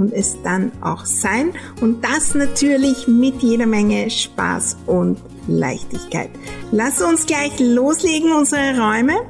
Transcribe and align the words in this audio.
und 0.00 0.14
es 0.14 0.36
dann 0.42 0.72
auch 0.80 1.04
sein. 1.04 1.52
Und 1.82 2.02
das 2.02 2.34
natürlich 2.34 3.06
mit 3.06 3.42
jeder 3.42 3.66
Menge 3.66 4.08
Spaß 4.08 4.78
und 4.86 5.18
Leichtigkeit. 5.46 6.30
Lass 6.72 7.02
uns 7.02 7.26
gleich 7.26 7.58
loslegen, 7.60 8.32
unsere 8.32 8.80
Räume, 8.80 9.20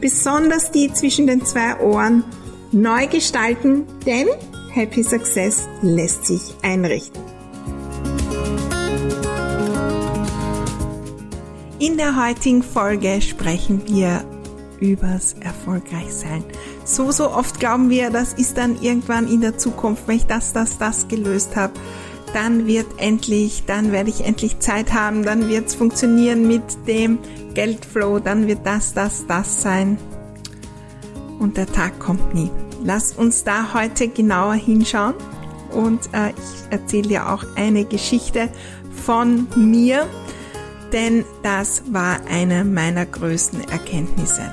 besonders 0.00 0.70
die 0.70 0.92
zwischen 0.92 1.26
den 1.26 1.44
zwei 1.44 1.78
Ohren, 1.80 2.24
neu 2.72 3.06
gestalten, 3.06 3.84
denn 4.06 4.28
Happy 4.72 5.02
Success 5.04 5.68
lässt 5.82 6.24
sich 6.24 6.54
einrichten. 6.62 7.22
In 11.78 11.98
der 11.98 12.16
heutigen 12.16 12.62
Folge 12.62 13.20
sprechen 13.20 13.82
wir 13.86 14.24
übers 14.80 15.34
Erfolgreichsein. 15.40 16.44
So, 16.84 17.10
so 17.12 17.30
oft 17.30 17.60
glauben 17.60 17.88
wir, 17.88 18.10
das 18.10 18.34
ist 18.34 18.58
dann 18.58 18.80
irgendwann 18.80 19.26
in 19.26 19.40
der 19.40 19.56
Zukunft, 19.56 20.06
wenn 20.06 20.16
ich 20.16 20.26
das, 20.26 20.52
das, 20.52 20.76
das 20.76 21.08
gelöst 21.08 21.56
habe, 21.56 21.72
dann 22.34 22.66
wird 22.66 22.86
endlich, 22.98 23.64
dann 23.66 23.90
werde 23.90 24.10
ich 24.10 24.24
endlich 24.24 24.58
Zeit 24.58 24.92
haben, 24.92 25.22
dann 25.22 25.48
wird 25.48 25.68
es 25.68 25.74
funktionieren 25.74 26.46
mit 26.46 26.62
dem 26.86 27.18
Geldflow, 27.54 28.18
dann 28.18 28.46
wird 28.46 28.66
das, 28.66 28.92
das, 28.92 29.26
das 29.26 29.62
sein. 29.62 29.96
Und 31.38 31.56
der 31.56 31.66
Tag 31.66 31.98
kommt 32.00 32.34
nie. 32.34 32.50
Lass 32.82 33.12
uns 33.12 33.44
da 33.44 33.72
heute 33.72 34.08
genauer 34.08 34.54
hinschauen. 34.54 35.14
Und 35.70 36.00
äh, 36.12 36.30
ich 36.30 36.70
erzähle 36.70 37.08
dir 37.08 37.30
auch 37.30 37.44
eine 37.56 37.84
Geschichte 37.84 38.50
von 39.04 39.46
mir, 39.56 40.06
denn 40.92 41.24
das 41.42 41.82
war 41.90 42.18
eine 42.28 42.64
meiner 42.64 43.06
größten 43.06 43.62
Erkenntnisse 43.68 44.52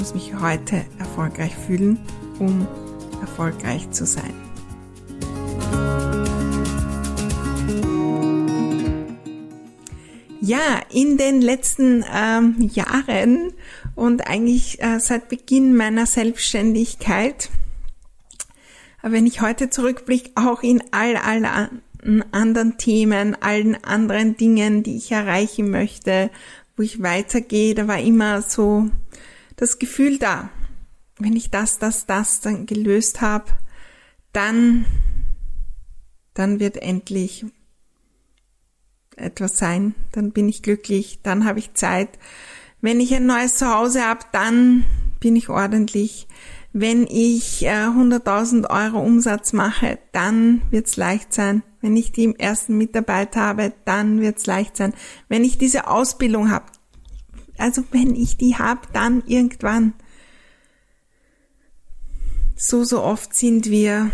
muss 0.00 0.14
mich 0.14 0.32
heute 0.40 0.86
erfolgreich 0.98 1.54
fühlen, 1.54 1.98
um 2.38 2.66
erfolgreich 3.20 3.90
zu 3.90 4.06
sein. 4.06 4.32
Ja, 10.40 10.80
in 10.90 11.18
den 11.18 11.42
letzten 11.42 12.02
ähm, 12.10 12.70
Jahren 12.72 13.52
und 13.94 14.26
eigentlich 14.26 14.82
äh, 14.82 14.98
seit 15.00 15.28
Beginn 15.28 15.76
meiner 15.76 16.06
Selbstständigkeit, 16.06 17.50
wenn 19.02 19.26
ich 19.26 19.42
heute 19.42 19.68
zurückblicke, 19.68 20.30
auch 20.34 20.62
in 20.62 20.82
all, 20.92 21.16
all 21.16 21.70
anderen 22.32 22.78
Themen, 22.78 23.36
allen 23.42 23.84
anderen 23.84 24.38
Dingen, 24.38 24.82
die 24.82 24.96
ich 24.96 25.12
erreichen 25.12 25.70
möchte, 25.70 26.30
wo 26.78 26.82
ich 26.82 27.02
weitergehe, 27.02 27.74
da 27.74 27.86
war 27.86 27.98
immer 27.98 28.40
so 28.40 28.88
das 29.60 29.78
Gefühl 29.78 30.18
da, 30.18 30.48
wenn 31.18 31.36
ich 31.36 31.50
das, 31.50 31.78
das, 31.78 32.06
das 32.06 32.40
dann 32.40 32.64
gelöst 32.64 33.20
habe, 33.20 33.44
dann, 34.32 34.86
dann 36.32 36.60
wird 36.60 36.78
endlich 36.78 37.44
etwas 39.16 39.58
sein, 39.58 39.94
dann 40.12 40.32
bin 40.32 40.48
ich 40.48 40.62
glücklich, 40.62 41.20
dann 41.22 41.44
habe 41.44 41.58
ich 41.58 41.74
Zeit. 41.74 42.18
Wenn 42.80 43.00
ich 43.00 43.14
ein 43.14 43.26
neues 43.26 43.56
Zuhause 43.56 44.02
habe, 44.02 44.24
dann 44.32 44.84
bin 45.20 45.36
ich 45.36 45.50
ordentlich. 45.50 46.26
Wenn 46.72 47.06
ich 47.06 47.66
äh, 47.66 47.84
100.000 47.84 48.70
Euro 48.70 49.04
Umsatz 49.04 49.52
mache, 49.52 49.98
dann 50.12 50.62
wird's 50.70 50.96
leicht 50.96 51.34
sein. 51.34 51.62
Wenn 51.82 51.98
ich 51.98 52.12
die 52.12 52.34
ersten 52.38 52.78
Mitarbeiter 52.78 53.40
habe, 53.40 53.74
dann 53.84 54.22
wird's 54.22 54.46
leicht 54.46 54.78
sein. 54.78 54.94
Wenn 55.28 55.44
ich 55.44 55.58
diese 55.58 55.86
Ausbildung 55.86 56.50
habe, 56.50 56.66
also 57.60 57.84
wenn 57.90 58.14
ich 58.14 58.36
die 58.36 58.56
hab, 58.56 58.92
dann 58.92 59.22
irgendwann. 59.26 59.94
So, 62.56 62.84
so 62.84 63.02
oft 63.02 63.34
sind 63.34 63.70
wir 63.70 64.10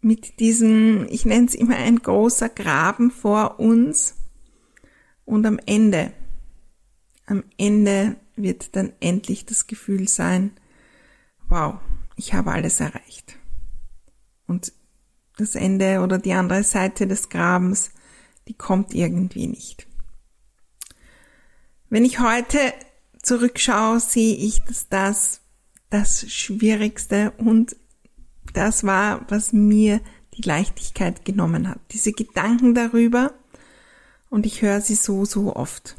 mit 0.00 0.38
diesem, 0.38 1.06
ich 1.08 1.24
nenne 1.24 1.46
es 1.46 1.54
immer 1.54 1.76
ein 1.76 1.98
großer 1.98 2.48
Graben 2.48 3.10
vor 3.10 3.58
uns 3.58 4.14
und 5.24 5.46
am 5.46 5.58
Ende, 5.64 6.12
am 7.26 7.42
Ende 7.56 8.16
wird 8.36 8.76
dann 8.76 8.92
endlich 9.00 9.46
das 9.46 9.66
Gefühl 9.66 10.08
sein, 10.08 10.52
wow, 11.48 11.76
ich 12.16 12.34
habe 12.34 12.52
alles 12.52 12.80
erreicht. 12.80 13.38
Und 14.46 14.72
das 15.36 15.54
Ende 15.54 16.00
oder 16.00 16.18
die 16.18 16.32
andere 16.32 16.62
Seite 16.62 17.06
des 17.06 17.28
Grabens, 17.28 17.90
die 18.46 18.54
kommt 18.54 18.94
irgendwie 18.94 19.46
nicht. 19.46 19.86
Wenn 21.94 22.04
ich 22.04 22.18
heute 22.18 22.58
zurückschaue, 23.22 24.00
sehe 24.00 24.34
ich, 24.34 24.64
dass 24.64 24.88
das 24.88 25.42
das 25.90 26.28
Schwierigste 26.28 27.32
und 27.36 27.76
das 28.52 28.82
war, 28.82 29.24
was 29.28 29.52
mir 29.52 30.00
die 30.36 30.42
Leichtigkeit 30.42 31.24
genommen 31.24 31.68
hat. 31.68 31.78
Diese 31.92 32.10
Gedanken 32.10 32.74
darüber 32.74 33.32
und 34.28 34.44
ich 34.44 34.60
höre 34.60 34.80
sie 34.80 34.96
so, 34.96 35.24
so 35.24 35.54
oft. 35.54 35.94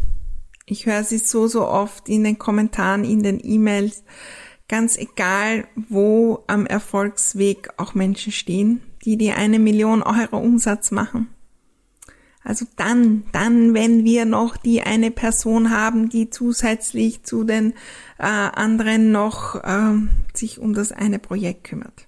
Ich 0.65 0.85
höre 0.85 1.05
sie 1.05 1.17
so, 1.17 1.47
so 1.47 1.65
oft 1.65 2.09
in 2.09 2.25
den 2.25 2.37
Kommentaren, 2.37 3.05
in 3.05 3.23
den 3.23 3.39
E-Mails, 3.41 4.03
ganz 4.67 4.97
egal, 4.97 5.65
wo 5.77 6.43
am 6.47 6.65
Erfolgsweg 6.65 7.69
auch 7.77 7.93
Menschen 7.93 8.33
stehen, 8.33 8.81
die 9.05 9.15
die 9.15 9.31
eine 9.31 9.59
Million 9.59 10.03
Euro 10.03 10.39
Umsatz 10.39 10.91
machen. 10.91 11.29
Also 12.45 12.67
dann, 12.75 13.23
dann, 13.31 13.73
wenn 13.73 14.03
wir 14.05 14.25
noch 14.25 14.55
die 14.55 14.83
eine 14.83 15.09
Person 15.09 15.71
haben, 15.71 16.09
die 16.09 16.29
zusätzlich 16.29 17.23
zu 17.23 17.43
den 17.43 17.73
äh, 18.19 18.27
anderen 18.27 19.11
noch 19.11 19.55
äh, 19.55 19.95
sich 20.35 20.59
um 20.59 20.73
das 20.75 20.91
eine 20.91 21.17
Projekt 21.17 21.63
kümmert, 21.63 22.07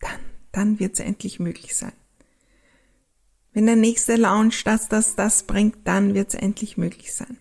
dann, 0.00 0.18
dann 0.50 0.80
wird 0.80 0.94
es 0.94 1.00
endlich 1.00 1.40
möglich 1.40 1.76
sein. 1.76 1.92
Wenn 3.52 3.66
der 3.66 3.76
nächste 3.76 4.16
Launch 4.16 4.64
das, 4.64 4.88
das, 4.88 5.14
das 5.14 5.42
bringt, 5.42 5.76
dann 5.84 6.14
wird 6.14 6.30
es 6.30 6.40
endlich 6.40 6.78
möglich 6.78 7.12
sein. 7.12 7.36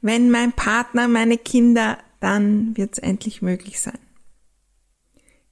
Wenn 0.00 0.28
mein 0.28 0.52
Partner, 0.52 1.06
meine 1.06 1.38
Kinder, 1.38 1.98
dann 2.18 2.76
wird 2.76 2.94
es 2.94 2.98
endlich 2.98 3.42
möglich 3.42 3.80
sein. 3.80 3.98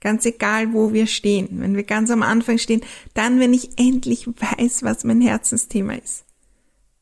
Ganz 0.00 0.24
egal, 0.24 0.72
wo 0.72 0.92
wir 0.92 1.06
stehen. 1.06 1.60
Wenn 1.60 1.74
wir 1.74 1.82
ganz 1.82 2.10
am 2.10 2.22
Anfang 2.22 2.58
stehen, 2.58 2.82
dann, 3.14 3.40
wenn 3.40 3.52
ich 3.52 3.78
endlich 3.78 4.26
weiß, 4.26 4.82
was 4.82 5.04
mein 5.04 5.20
Herzensthema 5.20 5.94
ist. 5.94 6.24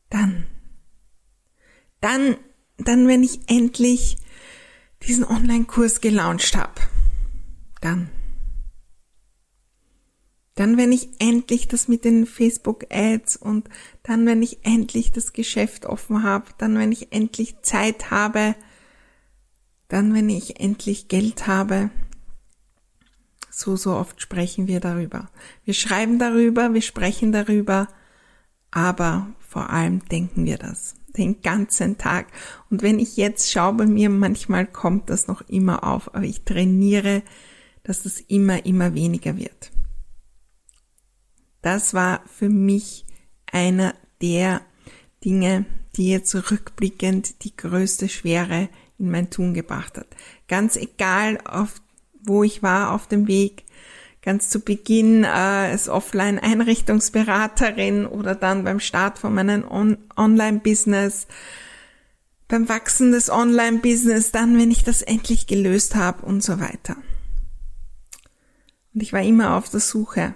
Dann. 0.09 0.45
Dann, 2.01 2.37
dann, 2.77 3.07
wenn 3.07 3.23
ich 3.23 3.41
endlich 3.47 4.17
diesen 5.03 5.25
Online-Kurs 5.25 6.01
gelauncht 6.01 6.55
habe. 6.55 6.81
Dann. 7.81 8.09
Dann, 10.55 10.75
wenn 10.75 10.91
ich 10.91 11.09
endlich 11.19 11.67
das 11.67 11.87
mit 11.87 12.03
den 12.03 12.25
Facebook-Ads 12.25 13.35
und 13.35 13.69
dann, 14.01 14.25
wenn 14.25 14.41
ich 14.41 14.65
endlich 14.65 15.11
das 15.11 15.33
Geschäft 15.33 15.85
offen 15.85 16.23
habe, 16.23 16.47
dann, 16.57 16.79
wenn 16.79 16.91
ich 16.91 17.13
endlich 17.13 17.61
Zeit 17.61 18.09
habe, 18.09 18.55
dann, 19.87 20.15
wenn 20.15 20.29
ich 20.29 20.59
endlich 20.59 21.09
Geld 21.09 21.45
habe, 21.45 21.91
so, 23.57 23.75
so 23.75 23.95
oft 23.95 24.21
sprechen 24.21 24.67
wir 24.67 24.79
darüber. 24.79 25.31
Wir 25.65 25.73
schreiben 25.73 26.19
darüber, 26.19 26.75
wir 26.75 26.83
sprechen 26.83 27.31
darüber, 27.31 27.87
aber 28.69 29.27
vor 29.39 29.71
allem 29.71 30.05
denken 30.09 30.45
wir 30.45 30.59
das 30.59 30.93
den 31.17 31.41
ganzen 31.41 31.97
Tag. 31.97 32.27
Und 32.69 32.83
wenn 32.83 32.99
ich 32.99 33.17
jetzt 33.17 33.51
schaue 33.51 33.73
bei 33.73 33.85
mir, 33.87 34.11
manchmal 34.11 34.67
kommt 34.67 35.09
das 35.09 35.27
noch 35.27 35.41
immer 35.49 35.83
auf, 35.83 36.13
aber 36.13 36.25
ich 36.25 36.43
trainiere, 36.43 37.23
dass 37.81 38.05
es 38.05 38.19
immer, 38.19 38.67
immer 38.67 38.93
weniger 38.93 39.37
wird. 39.37 39.71
Das 41.63 41.95
war 41.95 42.21
für 42.27 42.49
mich 42.49 43.07
einer 43.51 43.95
der 44.21 44.61
Dinge, 45.25 45.65
die 45.95 46.09
jetzt 46.09 46.35
rückblickend 46.51 47.43
die 47.43 47.57
größte 47.57 48.07
Schwere 48.07 48.69
in 48.99 49.09
mein 49.09 49.31
Tun 49.31 49.55
gebracht 49.55 49.97
hat. 49.97 50.07
Ganz 50.47 50.75
egal, 50.75 51.39
auf 51.43 51.81
wo 52.27 52.43
ich 52.43 52.61
war 52.63 52.93
auf 52.93 53.07
dem 53.07 53.27
Weg, 53.27 53.65
ganz 54.21 54.49
zu 54.49 54.59
Beginn 54.59 55.23
äh, 55.23 55.27
als 55.27 55.87
Offline-Einrichtungsberaterin 55.89 58.05
oder 58.05 58.35
dann 58.35 58.65
beim 58.65 58.79
Start 58.79 59.17
von 59.19 59.33
meinem 59.33 59.65
On 59.69 59.97
Online-Business, 60.15 61.27
beim 62.47 62.69
Wachsen 62.69 63.11
des 63.11 63.29
Online-Business, 63.29 64.31
dann, 64.31 64.57
wenn 64.57 64.71
ich 64.71 64.83
das 64.83 65.01
endlich 65.01 65.47
gelöst 65.47 65.95
habe 65.95 66.25
und 66.25 66.41
so 66.43 66.59
weiter. 66.59 66.95
Und 68.93 69.01
ich 69.03 69.13
war 69.13 69.21
immer 69.21 69.55
auf 69.55 69.69
der 69.69 69.79
Suche. 69.79 70.33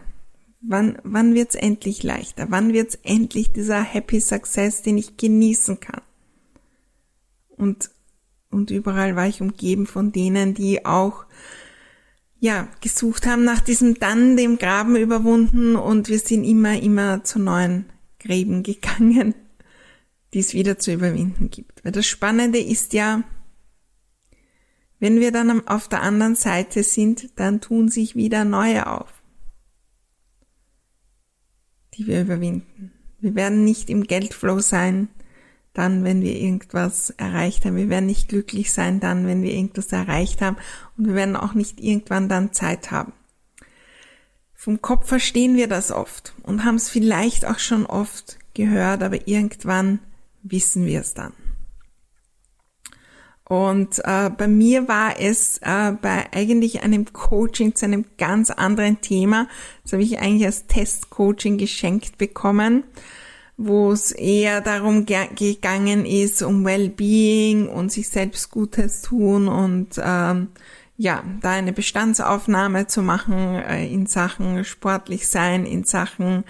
Wann, 0.61 0.99
wann 1.03 1.33
wird's 1.33 1.55
endlich 1.55 2.03
leichter? 2.03 2.45
Wann 2.49 2.71
wird's 2.73 2.95
endlich 3.03 3.51
dieser 3.51 3.81
Happy 3.81 4.21
Success, 4.21 4.83
den 4.83 4.99
ich 4.99 5.17
genießen 5.17 5.79
kann? 5.79 6.01
Und, 7.49 7.89
und 8.51 8.69
überall 8.69 9.15
war 9.15 9.27
ich 9.27 9.41
umgeben 9.41 9.87
von 9.87 10.11
denen, 10.11 10.53
die 10.53 10.85
auch, 10.85 11.25
ja, 12.41 12.67
gesucht 12.81 13.25
haben 13.25 13.45
nach 13.45 13.61
diesem 13.61 13.95
dann 13.95 14.35
dem 14.35 14.57
Graben 14.57 14.97
überwunden 14.97 15.77
und 15.77 16.09
wir 16.09 16.19
sind 16.19 16.43
immer, 16.43 16.81
immer 16.81 17.23
zu 17.23 17.39
neuen 17.39 17.85
Gräben 18.19 18.63
gegangen, 18.63 19.33
die 20.33 20.39
es 20.39 20.53
wieder 20.53 20.77
zu 20.77 20.91
überwinden 20.91 21.49
gibt. 21.49 21.85
Weil 21.85 21.93
das 21.93 22.05
Spannende 22.05 22.59
ist 22.59 22.91
ja, 22.91 23.23
wenn 24.99 25.21
wir 25.21 25.31
dann 25.31 25.65
auf 25.67 25.87
der 25.87 26.01
anderen 26.01 26.35
Seite 26.35 26.83
sind, 26.83 27.39
dann 27.39 27.61
tun 27.61 27.87
sich 27.87 28.15
wieder 28.15 28.43
neue 28.43 28.85
auf 28.87 29.21
die 31.93 32.07
wir 32.07 32.21
überwinden. 32.21 32.91
Wir 33.19 33.35
werden 33.35 33.63
nicht 33.63 33.89
im 33.89 34.03
Geldflow 34.03 34.59
sein, 34.59 35.09
dann, 35.73 36.03
wenn 36.03 36.21
wir 36.21 36.35
irgendwas 36.35 37.11
erreicht 37.11 37.65
haben. 37.65 37.75
Wir 37.75 37.89
werden 37.89 38.05
nicht 38.05 38.29
glücklich 38.29 38.71
sein, 38.71 38.99
dann, 38.99 39.25
wenn 39.25 39.41
wir 39.41 39.53
irgendwas 39.53 39.91
erreicht 39.91 40.41
haben. 40.41 40.57
Und 40.97 41.07
wir 41.07 41.15
werden 41.15 41.35
auch 41.35 41.53
nicht 41.53 41.79
irgendwann 41.79 42.29
dann 42.29 42.53
Zeit 42.53 42.91
haben. 42.91 43.13
Vom 44.53 44.81
Kopf 44.81 45.07
verstehen 45.07 45.55
wir 45.55 45.67
das 45.67 45.91
oft 45.91 46.35
und 46.43 46.65
haben 46.65 46.75
es 46.75 46.89
vielleicht 46.89 47.45
auch 47.45 47.57
schon 47.57 47.85
oft 47.85 48.37
gehört, 48.53 49.01
aber 49.01 49.27
irgendwann 49.27 49.99
wissen 50.43 50.85
wir 50.85 50.99
es 51.01 51.13
dann. 51.13 51.33
Und 53.51 53.99
äh, 54.05 54.29
bei 54.29 54.47
mir 54.47 54.87
war 54.87 55.19
es 55.19 55.57
äh, 55.57 55.91
bei 56.01 56.31
eigentlich 56.31 56.83
einem 56.83 57.11
Coaching 57.11 57.75
zu 57.75 57.85
einem 57.85 58.05
ganz 58.17 58.49
anderen 58.49 59.01
Thema. 59.01 59.49
Das 59.83 59.91
habe 59.91 60.03
ich 60.03 60.19
eigentlich 60.19 60.45
als 60.45 60.67
Testcoaching 60.67 61.57
geschenkt 61.57 62.17
bekommen, 62.17 62.83
wo 63.65 63.91
es 63.91 64.11
eher 64.11 64.61
darum 64.61 65.05
gegangen 65.05 66.05
ist, 66.05 66.41
um 66.41 66.65
Wellbeing 66.65 67.67
und 67.67 67.91
sich 67.91 68.09
selbst 68.09 68.51
Gutes 68.51 69.01
tun 69.01 69.47
und 69.47 69.99
ähm, 70.03 70.49
ja, 70.97 71.23
da 71.41 71.51
eine 71.51 71.73
Bestandsaufnahme 71.73 72.87
zu 72.87 73.01
machen 73.01 73.55
äh, 73.55 73.87
in 73.87 74.05
Sachen 74.05 74.63
sportlich 74.65 75.27
sein, 75.27 75.65
in 75.65 75.83
Sachen 75.83 76.43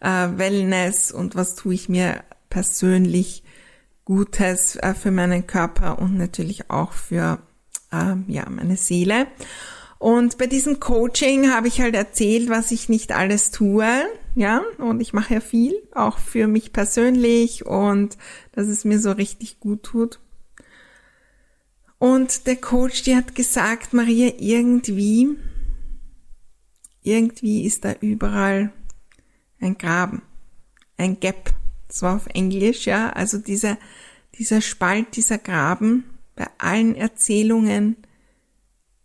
äh, 0.00 0.28
Wellness 0.36 1.12
und 1.12 1.36
was 1.36 1.54
tue 1.54 1.74
ich 1.74 1.88
mir 1.88 2.22
persönlich 2.48 3.42
Gutes 4.04 4.76
äh, 4.76 4.94
für 4.94 5.10
meinen 5.10 5.46
Körper 5.46 5.98
und 5.98 6.16
natürlich 6.16 6.70
auch 6.70 6.92
für 6.92 7.38
äh, 7.92 8.14
ja, 8.26 8.48
meine 8.48 8.76
Seele. 8.76 9.26
Und 9.98 10.38
bei 10.38 10.46
diesem 10.46 10.78
Coaching 10.78 11.50
habe 11.50 11.66
ich 11.66 11.80
halt 11.80 11.94
erzählt, 11.94 12.48
was 12.48 12.70
ich 12.70 12.88
nicht 12.88 13.12
alles 13.12 13.50
tue, 13.50 13.88
ja, 14.36 14.62
und 14.78 15.00
ich 15.00 15.12
mache 15.12 15.34
ja 15.34 15.40
viel, 15.40 15.74
auch 15.92 16.18
für 16.18 16.46
mich 16.46 16.72
persönlich 16.72 17.66
und 17.66 18.16
dass 18.52 18.68
es 18.68 18.84
mir 18.84 19.00
so 19.00 19.10
richtig 19.10 19.58
gut 19.58 19.82
tut. 19.82 20.20
Und 21.98 22.46
der 22.46 22.54
Coach, 22.54 23.02
die 23.02 23.16
hat 23.16 23.34
gesagt, 23.34 23.92
Maria, 23.92 24.32
irgendwie, 24.38 25.30
irgendwie 27.02 27.66
ist 27.66 27.84
da 27.84 27.94
überall 28.00 28.72
ein 29.60 29.76
Graben, 29.78 30.22
ein 30.96 31.18
Gap. 31.18 31.50
Das 31.88 32.02
war 32.02 32.14
auf 32.14 32.26
Englisch, 32.28 32.86
ja, 32.86 33.10
also 33.10 33.38
dieser, 33.38 33.78
dieser 34.38 34.60
Spalt, 34.60 35.16
dieser 35.16 35.38
Graben, 35.38 36.04
bei 36.36 36.46
allen 36.58 36.94
Erzählungen 36.94 37.96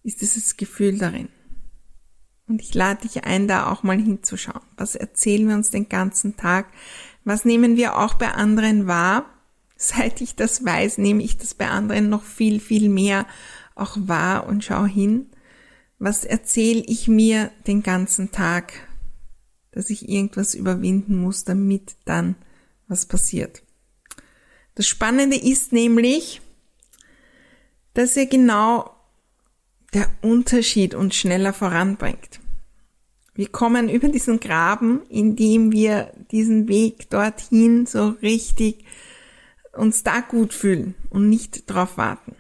ist 0.04 0.22
dieses 0.22 0.58
Gefühl 0.58 0.98
darin. 0.98 1.30
Und 2.48 2.62
ich 2.62 2.74
lade 2.74 3.02
dich 3.02 3.24
ein, 3.24 3.48
da 3.48 3.72
auch 3.72 3.84
mal 3.84 3.98
hinzuschauen. 3.98 4.62
Was 4.76 4.96
erzählen 4.96 5.48
wir 5.48 5.56
uns 5.56 5.72
den 5.72 5.90
ganzen 5.90 6.36
Tag? 6.36 6.68
Was 7.24 7.46
nehmen 7.46 7.78
wir 7.78 7.98
auch 7.98 8.16
bei 8.16 8.32
anderen 8.32 8.88
wahr? 8.88 9.26
Seit 9.76 10.22
ich 10.22 10.36
das 10.36 10.64
weiß, 10.64 10.98
nehme 10.98 11.24
ich 11.24 11.38
das 11.38 11.54
bei 11.54 11.68
anderen 11.68 12.10
noch 12.10 12.24
viel, 12.24 12.60
viel 12.60 12.90
mehr 12.90 13.26
auch 13.76 13.98
wahr 14.00 14.48
und 14.48 14.64
schau 14.64 14.86
hin. 14.86 15.28
Was 16.00 16.26
erzähle 16.26 16.84
ich 16.86 17.08
mir 17.08 17.52
den 17.66 17.82
ganzen 17.82 18.32
Tag, 18.32 18.74
dass 19.72 19.90
ich 19.90 20.08
irgendwas 20.08 20.54
überwinden 20.54 21.18
muss, 21.18 21.44
damit 21.44 21.96
dann 22.06 22.36
was 22.88 23.06
passiert. 23.06 23.64
Das 24.76 24.88
Spannende 24.88 25.38
ist 25.38 25.72
nämlich, 25.72 26.42
dass 27.94 28.16
er 28.18 28.26
genau 28.26 28.92
der 29.94 30.10
Unterschied 30.22 30.96
uns 30.96 31.16
schneller 31.16 31.54
voranbringt. 31.54 32.40
Wir 33.36 33.48
kommen 33.48 33.90
über 33.90 34.10
diesen 34.10 34.40
Graben, 34.40 35.02
indem 35.10 35.72
wir 35.72 36.14
diesen 36.32 36.68
Weg 36.68 37.10
dorthin 37.10 37.86
so 37.86 38.10
richtig 38.22 38.86
uns 39.74 40.04
da 40.04 40.20
gut 40.20 40.54
fühlen 40.54 40.94
und 41.10 41.30
nicht 41.30 41.64
drauf 41.70 41.98
warten. 41.98 42.36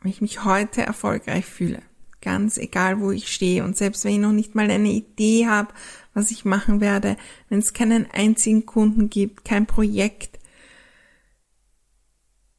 Wenn 0.00 0.12
ich 0.12 0.20
mich 0.20 0.44
heute 0.44 0.82
erfolgreich 0.82 1.44
fühle, 1.46 1.82
ganz 2.20 2.58
egal 2.58 3.00
wo 3.00 3.10
ich 3.10 3.32
stehe 3.32 3.64
und 3.64 3.76
selbst 3.76 4.04
wenn 4.04 4.12
ich 4.12 4.18
noch 4.20 4.32
nicht 4.32 4.54
mal 4.54 4.70
eine 4.70 4.90
Idee 4.90 5.48
habe, 5.48 5.74
was 6.14 6.30
ich 6.30 6.44
machen 6.44 6.80
werde, 6.80 7.16
wenn 7.48 7.58
es 7.58 7.72
keinen 7.72 8.08
einzigen 8.12 8.66
Kunden 8.66 9.10
gibt, 9.10 9.44
kein 9.44 9.66
Projekt, 9.66 10.38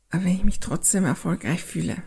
aber 0.09 0.25
wenn 0.25 0.35
ich 0.35 0.43
mich 0.43 0.59
trotzdem 0.59 1.05
erfolgreich 1.05 1.63
fühle, 1.63 1.97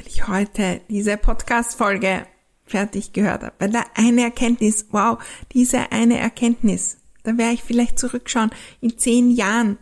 weil 0.00 0.06
ich 0.06 0.28
heute 0.28 0.80
diese 0.88 1.18
Podcast-Folge 1.18 2.26
fertig 2.64 3.12
gehört 3.12 3.42
habe, 3.42 3.54
weil 3.58 3.70
da 3.70 3.84
eine 3.94 4.22
Erkenntnis, 4.22 4.86
wow, 4.92 5.22
diese 5.52 5.92
eine 5.92 6.18
Erkenntnis, 6.18 6.96
da 7.22 7.36
werde 7.36 7.52
ich 7.52 7.62
vielleicht 7.62 7.98
zurückschauen 7.98 8.50
in 8.80 8.96
zehn 8.96 9.30
Jahren 9.30 9.76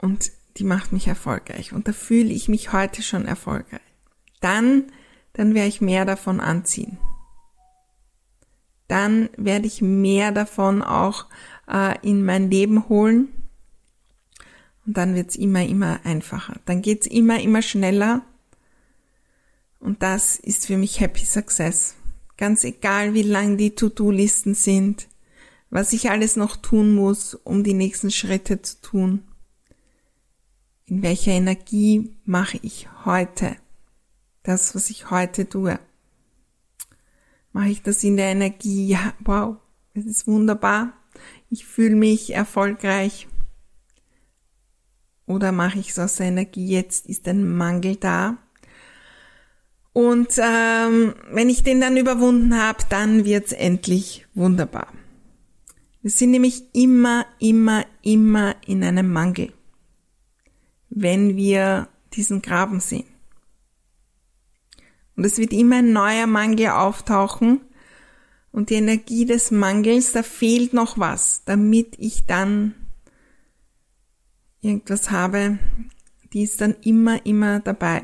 und 0.00 0.32
die 0.56 0.64
macht 0.64 0.92
mich 0.92 1.08
erfolgreich 1.08 1.74
und 1.74 1.88
da 1.88 1.92
fühle 1.92 2.32
ich 2.32 2.48
mich 2.48 2.72
heute 2.72 3.02
schon 3.02 3.26
erfolgreich. 3.26 3.80
Dann, 4.40 4.84
dann 5.34 5.54
werde 5.54 5.68
ich 5.68 5.82
mehr 5.82 6.06
davon 6.06 6.40
anziehen. 6.40 6.96
Dann 8.86 9.28
werde 9.36 9.66
ich 9.66 9.82
mehr 9.82 10.32
davon 10.32 10.82
auch 10.82 11.26
äh, 11.70 11.98
in 12.00 12.24
mein 12.24 12.50
Leben 12.50 12.88
holen 12.88 13.37
und 14.88 14.96
dann 14.96 15.14
wird's 15.14 15.36
immer, 15.36 15.66
immer 15.66 16.00
einfacher. 16.04 16.58
Dann 16.64 16.80
geht's 16.80 17.06
immer, 17.06 17.38
immer 17.42 17.60
schneller. 17.60 18.22
Und 19.80 20.02
das 20.02 20.36
ist 20.36 20.64
für 20.64 20.78
mich 20.78 20.98
Happy 20.98 21.26
Success. 21.26 21.94
Ganz 22.38 22.64
egal, 22.64 23.12
wie 23.12 23.22
lang 23.22 23.58
die 23.58 23.74
To-Do-Listen 23.74 24.54
sind, 24.54 25.08
was 25.68 25.92
ich 25.92 26.08
alles 26.08 26.36
noch 26.36 26.56
tun 26.56 26.94
muss, 26.94 27.34
um 27.34 27.64
die 27.64 27.74
nächsten 27.74 28.10
Schritte 28.10 28.62
zu 28.62 28.80
tun. 28.80 29.24
In 30.86 31.02
welcher 31.02 31.32
Energie 31.32 32.16
mache 32.24 32.58
ich 32.62 32.88
heute 33.04 33.56
das, 34.42 34.74
was 34.74 34.88
ich 34.88 35.10
heute 35.10 35.46
tue? 35.46 35.78
Mache 37.52 37.68
ich 37.68 37.82
das 37.82 38.02
in 38.04 38.16
der 38.16 38.28
Energie? 38.28 38.86
Ja, 38.86 39.12
wow, 39.20 39.56
es 39.92 40.06
ist 40.06 40.26
wunderbar. 40.26 40.94
Ich 41.50 41.66
fühle 41.66 41.94
mich 41.94 42.32
erfolgreich. 42.32 43.27
Oder 45.28 45.52
mache 45.52 45.78
ich 45.78 45.90
es 45.90 45.98
aus 45.98 46.16
der 46.16 46.26
Energie, 46.26 46.68
jetzt 46.68 47.06
ist 47.06 47.28
ein 47.28 47.56
Mangel 47.56 47.96
da. 47.96 48.38
Und 49.92 50.28
ähm, 50.38 51.14
wenn 51.30 51.50
ich 51.50 51.62
den 51.62 51.80
dann 51.80 51.98
überwunden 51.98 52.56
habe, 52.56 52.78
dann 52.88 53.24
wird's 53.24 53.52
endlich 53.52 54.26
wunderbar. 54.34 54.88
Wir 56.00 56.10
sind 56.10 56.30
nämlich 56.30 56.62
immer, 56.72 57.26
immer, 57.38 57.84
immer 58.02 58.56
in 58.64 58.82
einem 58.82 59.12
Mangel, 59.12 59.52
wenn 60.88 61.36
wir 61.36 61.88
diesen 62.14 62.40
Graben 62.40 62.80
sehen. 62.80 63.06
Und 65.14 65.26
es 65.26 65.36
wird 65.36 65.52
immer 65.52 65.76
ein 65.76 65.92
neuer 65.92 66.26
Mangel 66.26 66.68
auftauchen 66.68 67.60
und 68.50 68.70
die 68.70 68.76
Energie 68.76 69.26
des 69.26 69.50
Mangels, 69.50 70.12
da 70.12 70.22
fehlt 70.22 70.72
noch 70.72 70.98
was, 70.98 71.42
damit 71.44 71.96
ich 71.98 72.24
dann 72.24 72.74
irgendwas 74.60 75.10
habe, 75.10 75.58
die 76.32 76.42
ist 76.42 76.60
dann 76.60 76.74
immer, 76.82 77.24
immer 77.24 77.60
dabei. 77.60 78.02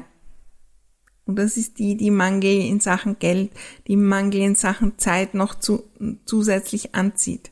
Und 1.26 1.36
das 1.36 1.56
ist 1.56 1.78
die, 1.78 1.96
die 1.96 2.10
Mangel 2.10 2.60
in 2.60 2.80
Sachen 2.80 3.18
Geld, 3.18 3.50
die 3.86 3.96
Mangel 3.96 4.42
in 4.42 4.54
Sachen 4.54 4.98
Zeit 4.98 5.34
noch 5.34 5.54
zu, 5.54 5.84
zusätzlich 6.26 6.94
anzieht. 6.94 7.50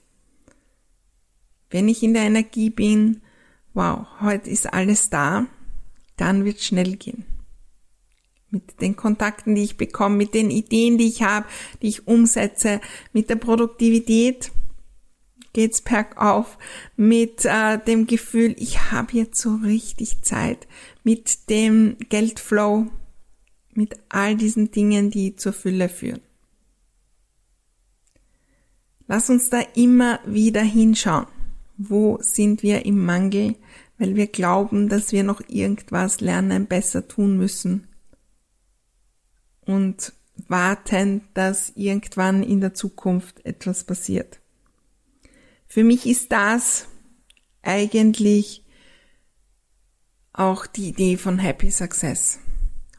Wenn 1.70 1.88
ich 1.88 2.02
in 2.02 2.12
der 2.12 2.24
Energie 2.24 2.68
bin, 2.68 3.22
wow, 3.72 4.06
heute 4.20 4.50
ist 4.50 4.72
alles 4.72 5.08
da, 5.08 5.46
dann 6.16 6.44
wird 6.44 6.60
schnell 6.60 6.96
gehen. 6.96 7.24
Mit 8.50 8.82
den 8.82 8.96
Kontakten, 8.96 9.54
die 9.54 9.62
ich 9.62 9.78
bekomme, 9.78 10.16
mit 10.16 10.34
den 10.34 10.50
Ideen, 10.50 10.98
die 10.98 11.08
ich 11.08 11.22
habe, 11.22 11.46
die 11.80 11.88
ich 11.88 12.06
umsetze, 12.06 12.82
mit 13.14 13.30
der 13.30 13.36
Produktivität, 13.36 14.52
geht's 15.52 15.80
bergauf 15.80 16.58
mit 16.96 17.44
äh, 17.44 17.78
dem 17.78 18.06
Gefühl, 18.06 18.54
ich 18.58 18.90
habe 18.90 19.12
jetzt 19.12 19.40
so 19.40 19.56
richtig 19.56 20.22
Zeit, 20.22 20.66
mit 21.04 21.50
dem 21.50 21.96
Geldflow, 22.08 22.86
mit 23.74 23.96
all 24.08 24.36
diesen 24.36 24.70
Dingen, 24.70 25.10
die 25.10 25.36
zur 25.36 25.52
Fülle 25.52 25.88
führen. 25.88 26.20
Lass 29.06 29.28
uns 29.30 29.50
da 29.50 29.60
immer 29.74 30.20
wieder 30.24 30.62
hinschauen. 30.62 31.26
Wo 31.76 32.18
sind 32.20 32.62
wir 32.62 32.86
im 32.86 33.04
Mangel, 33.04 33.56
weil 33.98 34.14
wir 34.14 34.26
glauben, 34.26 34.88
dass 34.88 35.12
wir 35.12 35.24
noch 35.24 35.42
irgendwas 35.48 36.20
lernen, 36.20 36.66
besser 36.66 37.08
tun 37.08 37.36
müssen 37.36 37.88
und 39.64 40.12
warten, 40.48 41.22
dass 41.34 41.72
irgendwann 41.76 42.42
in 42.42 42.60
der 42.60 42.74
Zukunft 42.74 43.44
etwas 43.44 43.84
passiert. 43.84 44.41
Für 45.72 45.84
mich 45.84 46.04
ist 46.04 46.32
das 46.32 46.86
eigentlich 47.62 48.62
auch 50.34 50.66
die 50.66 50.90
Idee 50.90 51.16
von 51.16 51.38
Happy 51.38 51.70
Success. 51.70 52.40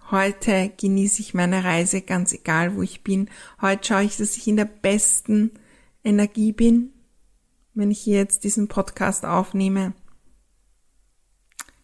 Heute 0.09 0.71
genieße 0.75 1.21
ich 1.21 1.35
meine 1.35 1.63
Reise 1.63 2.01
ganz 2.01 2.33
egal, 2.33 2.75
wo 2.75 2.81
ich 2.81 3.03
bin. 3.03 3.29
Heute 3.61 3.85
schaue 3.85 4.03
ich, 4.05 4.17
dass 4.17 4.37
ich 4.37 4.47
in 4.47 4.55
der 4.55 4.65
besten 4.65 5.51
Energie 6.03 6.51
bin, 6.51 6.91
wenn 7.75 7.91
ich 7.91 7.99
hier 7.99 8.17
jetzt 8.17 8.43
diesen 8.43 8.67
Podcast 8.67 9.23
aufnehme. 9.23 9.93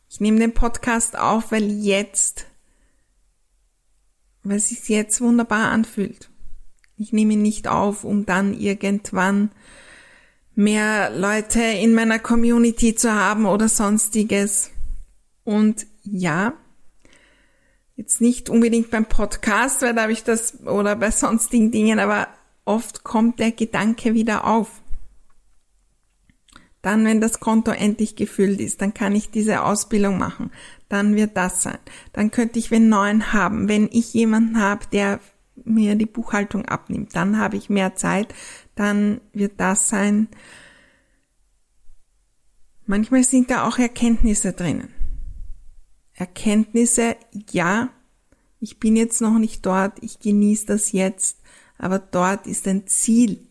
Ich 0.09 0.19
nehme 0.19 0.39
den 0.39 0.55
Podcast 0.55 1.19
auf, 1.19 1.51
weil 1.51 1.69
jetzt, 1.69 2.47
weil 4.41 4.57
es 4.57 4.69
sich 4.69 4.89
jetzt 4.89 5.21
wunderbar 5.21 5.69
anfühlt. 5.69 6.31
Ich 6.97 7.13
nehme 7.13 7.33
ihn 7.33 7.43
nicht 7.43 7.67
auf, 7.67 8.03
um 8.03 8.25
dann 8.25 8.55
irgendwann 8.59 9.51
mehr 10.55 11.09
Leute 11.09 11.61
in 11.61 11.93
meiner 11.93 12.19
Community 12.19 12.95
zu 12.95 13.13
haben 13.13 13.45
oder 13.45 13.69
sonstiges. 13.69 14.71
Und 15.43 15.87
ja, 16.03 16.53
jetzt 17.95 18.21
nicht 18.21 18.49
unbedingt 18.49 18.91
beim 18.91 19.05
Podcast, 19.05 19.81
weil 19.81 19.93
da 19.93 20.03
habe 20.03 20.11
ich 20.11 20.23
das 20.23 20.61
oder 20.65 20.95
bei 20.95 21.11
sonstigen 21.11 21.71
Dingen, 21.71 21.99
aber 21.99 22.27
oft 22.65 23.03
kommt 23.03 23.39
der 23.39 23.51
Gedanke 23.51 24.13
wieder 24.13 24.45
auf. 24.45 24.81
Dann, 26.81 27.03
wenn 27.03 27.19
das 27.19 27.41
Konto 27.41 27.71
endlich 27.71 28.15
gefüllt 28.15 28.61
ist, 28.61 28.81
dann 28.81 28.93
kann 28.93 29.13
ich 29.13 29.31
diese 29.31 29.63
Ausbildung 29.63 30.17
machen. 30.17 30.51
Dann 30.87 31.15
wird 31.15 31.35
das 31.35 31.61
sein. 31.61 31.77
Dann 32.13 32.31
könnte 32.31 32.57
ich 32.57 32.73
einen 32.73 32.87
neuen 32.87 33.33
haben. 33.33 33.67
Wenn 33.67 33.89
ich 33.91 34.13
jemanden 34.13 34.61
habe, 34.61 34.85
der 34.93 35.19
mir 35.69 35.95
die 35.95 36.05
Buchhaltung 36.05 36.65
abnimmt, 36.65 37.15
dann 37.15 37.37
habe 37.37 37.57
ich 37.57 37.69
mehr 37.69 37.95
Zeit. 37.95 38.33
Dann 38.75 39.21
wird 39.33 39.59
das 39.59 39.89
sein. 39.89 40.27
Manchmal 42.85 43.23
sind 43.23 43.51
da 43.51 43.67
auch 43.67 43.77
Erkenntnisse 43.77 44.53
drinnen. 44.53 44.89
Erkenntnisse, 46.13 47.15
ja, 47.51 47.89
ich 48.59 48.79
bin 48.79 48.95
jetzt 48.95 49.21
noch 49.21 49.37
nicht 49.39 49.65
dort, 49.65 50.03
ich 50.03 50.19
genieße 50.19 50.65
das 50.65 50.91
jetzt, 50.91 51.39
aber 51.77 51.99
dort 51.99 52.45
ist 52.45 52.67
ein 52.67 52.87
Ziel, 52.87 53.47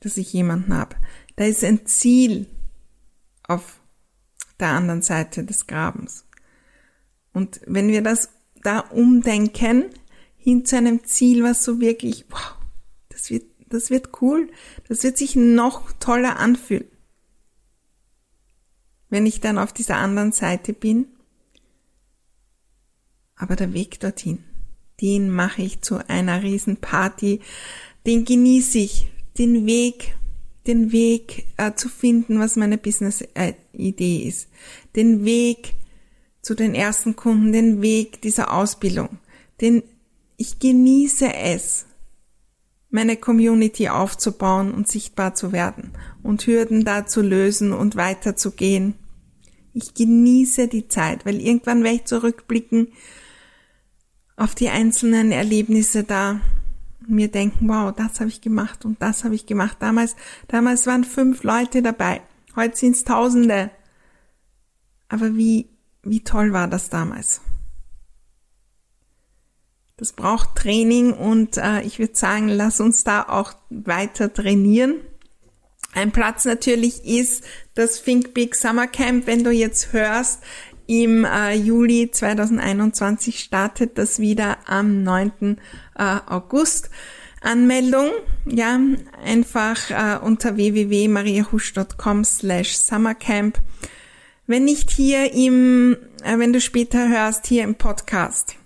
dass 0.00 0.16
ich 0.16 0.32
jemanden 0.32 0.74
habe. 0.74 0.96
Da 1.36 1.44
ist 1.44 1.64
ein 1.64 1.84
Ziel 1.86 2.46
auf 3.46 3.80
der 4.58 4.68
anderen 4.68 5.02
Seite 5.02 5.44
des 5.44 5.66
Grabens. 5.66 6.24
Und 7.32 7.60
wenn 7.66 7.88
wir 7.88 8.02
das 8.02 8.30
da 8.62 8.78
umdenken, 8.78 9.86
hin 10.44 10.66
zu 10.66 10.76
einem 10.76 11.04
Ziel, 11.04 11.42
was 11.42 11.64
so 11.64 11.80
wirklich, 11.80 12.26
wow, 12.28 12.56
das 13.08 13.30
wird, 13.30 13.46
das 13.70 13.88
wird 13.88 14.20
cool, 14.20 14.50
das 14.88 15.02
wird 15.02 15.16
sich 15.16 15.36
noch 15.36 15.90
toller 15.92 16.38
anfühlen. 16.38 16.86
Wenn 19.08 19.24
ich 19.24 19.40
dann 19.40 19.56
auf 19.56 19.72
dieser 19.72 19.96
anderen 19.96 20.32
Seite 20.32 20.74
bin, 20.74 21.06
aber 23.36 23.56
der 23.56 23.72
Weg 23.72 24.00
dorthin, 24.00 24.44
den 25.00 25.30
mache 25.30 25.62
ich 25.62 25.80
zu 25.80 26.06
einer 26.10 26.42
Riesenparty, 26.42 27.40
den 28.04 28.26
genieße 28.26 28.78
ich, 28.80 29.08
den 29.38 29.64
Weg, 29.64 30.14
den 30.66 30.92
Weg 30.92 31.46
äh, 31.56 31.72
zu 31.72 31.88
finden, 31.88 32.38
was 32.38 32.56
meine 32.56 32.76
Business-Idee 32.76 34.18
ist, 34.18 34.50
den 34.94 35.24
Weg 35.24 35.74
zu 36.42 36.54
den 36.54 36.74
ersten 36.74 37.16
Kunden, 37.16 37.50
den 37.52 37.80
Weg 37.80 38.20
dieser 38.20 38.52
Ausbildung, 38.52 39.18
den 39.62 39.82
ich 40.44 40.58
genieße 40.58 41.32
es, 41.32 41.86
meine 42.90 43.16
Community 43.16 43.88
aufzubauen 43.88 44.72
und 44.72 44.86
sichtbar 44.86 45.34
zu 45.34 45.52
werden 45.52 45.92
und 46.22 46.46
Hürden 46.46 46.84
da 46.84 47.06
zu 47.06 47.22
lösen 47.22 47.72
und 47.72 47.96
weiterzugehen. 47.96 48.94
Ich 49.72 49.94
genieße 49.94 50.68
die 50.68 50.86
Zeit, 50.86 51.24
weil 51.24 51.40
irgendwann 51.40 51.82
werde 51.82 51.96
ich 51.96 52.04
zurückblicken 52.04 52.88
auf 54.36 54.54
die 54.54 54.68
einzelnen 54.68 55.32
Erlebnisse 55.32 56.04
da 56.04 56.40
mir 57.06 57.28
denken, 57.28 57.66
wow, 57.68 57.94
das 57.94 58.20
habe 58.20 58.28
ich 58.28 58.42
gemacht 58.42 58.84
und 58.84 59.00
das 59.00 59.24
habe 59.24 59.34
ich 59.34 59.46
gemacht. 59.46 59.78
Damals, 59.80 60.14
damals 60.48 60.86
waren 60.86 61.04
fünf 61.04 61.42
Leute 61.42 61.80
dabei. 61.80 62.20
Heute 62.54 62.76
sind 62.76 62.96
es 62.96 63.04
Tausende. 63.04 63.70
Aber 65.08 65.34
wie, 65.36 65.70
wie 66.02 66.22
toll 66.22 66.52
war 66.52 66.68
das 66.68 66.90
damals? 66.90 67.40
Das 69.96 70.12
braucht 70.12 70.56
Training 70.56 71.12
und 71.12 71.56
äh, 71.56 71.82
ich 71.82 71.98
würde 71.98 72.16
sagen, 72.16 72.48
lass 72.48 72.80
uns 72.80 73.04
da 73.04 73.22
auch 73.22 73.52
weiter 73.70 74.32
trainieren. 74.32 74.96
Ein 75.92 76.10
Platz 76.10 76.44
natürlich 76.44 77.04
ist 77.04 77.44
das 77.74 78.02
Think 78.02 78.34
Big 78.34 78.56
Summer 78.56 78.88
Camp. 78.88 79.28
Wenn 79.28 79.44
du 79.44 79.52
jetzt 79.52 79.92
hörst, 79.92 80.42
im 80.86 81.24
äh, 81.24 81.54
Juli 81.54 82.10
2021 82.10 83.38
startet 83.38 83.96
das 83.96 84.18
wieder 84.18 84.58
am 84.66 85.04
9. 85.04 85.58
Äh, 85.96 86.16
August. 86.26 86.90
Anmeldung, 87.40 88.10
ja, 88.46 88.80
einfach 89.22 89.90
äh, 89.90 90.18
unter 90.18 90.56
www.mariahusch.com 90.56 92.24
slash 92.24 92.76
summercamp. 92.78 93.60
Wenn 94.46 94.64
nicht 94.64 94.90
hier 94.90 95.32
im, 95.32 95.96
äh, 96.22 96.38
wenn 96.38 96.52
du 96.54 96.60
später 96.60 97.08
hörst, 97.08 97.46
hier 97.46 97.64
im 97.64 97.74
Podcast, 97.74 98.56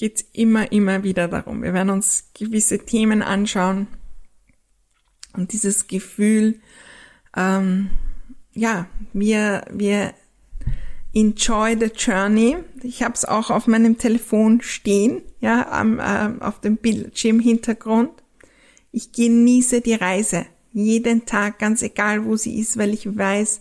geht's 0.00 0.24
immer, 0.32 0.72
immer 0.72 1.04
wieder 1.04 1.28
darum. 1.28 1.62
Wir 1.62 1.74
werden 1.74 1.90
uns 1.90 2.30
gewisse 2.32 2.78
Themen 2.78 3.20
anschauen 3.20 3.86
und 5.34 5.52
dieses 5.52 5.88
Gefühl, 5.88 6.58
ähm, 7.36 7.90
ja, 8.54 8.88
wir, 9.12 9.62
wir 9.70 10.14
Enjoy 11.12 11.76
the 11.78 11.90
Journey. 11.94 12.56
Ich 12.82 13.02
habe 13.02 13.12
es 13.12 13.26
auch 13.26 13.50
auf 13.50 13.66
meinem 13.66 13.98
Telefon 13.98 14.62
stehen, 14.62 15.20
ja, 15.38 15.70
am, 15.70 15.98
äh, 15.98 16.42
auf 16.42 16.62
dem 16.62 16.78
Bildschirmhintergrund. 16.78 18.10
Ich 18.92 19.12
genieße 19.12 19.82
die 19.82 19.94
Reise 19.94 20.46
jeden 20.72 21.26
Tag, 21.26 21.58
ganz 21.58 21.82
egal 21.82 22.24
wo 22.24 22.36
sie 22.36 22.58
ist, 22.58 22.78
weil 22.78 22.94
ich 22.94 23.18
weiß, 23.18 23.60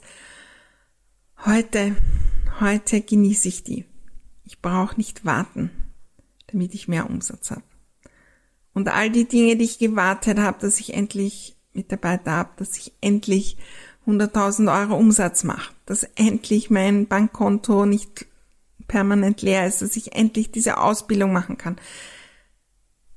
heute, 1.45 1.97
heute 2.61 3.01
genieße 3.01 3.49
ich 3.49 3.65
die. 3.65 3.83
Ich 4.45 4.61
brauche 4.61 4.95
nicht 4.95 5.25
warten, 5.25 5.69
damit 6.51 6.73
ich 6.73 6.87
mehr 6.87 7.09
Umsatz 7.09 7.51
habe. 7.51 7.63
Und 8.73 8.87
all 8.87 9.09
die 9.09 9.27
Dinge, 9.27 9.55
die 9.57 9.65
ich 9.65 9.79
gewartet 9.79 10.39
habe, 10.39 10.59
dass 10.59 10.79
ich 10.79 10.93
endlich 10.93 11.55
Mitarbeiter 11.73 12.31
habe, 12.31 12.51
dass 12.57 12.77
ich 12.77 12.93
endlich 13.01 13.57
100.000 14.07 14.81
Euro 14.81 14.97
Umsatz 14.97 15.43
mache, 15.43 15.73
dass 15.85 16.03
endlich 16.15 16.69
mein 16.69 17.07
Bankkonto 17.07 17.85
nicht 17.85 18.25
permanent 18.87 19.41
leer 19.41 19.67
ist, 19.67 19.81
dass 19.81 19.95
ich 19.95 20.15
endlich 20.15 20.51
diese 20.51 20.77
Ausbildung 20.77 21.31
machen 21.31 21.57
kann. 21.57 21.77